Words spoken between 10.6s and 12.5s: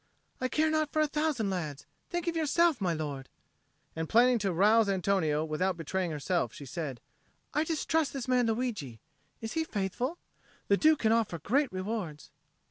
The Duke can offer great rewards."